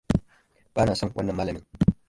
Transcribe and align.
Ba 0.75 0.85
na 0.85 0.95
son 0.95 1.11
wannan 1.15 1.35
malamin. 1.37 1.63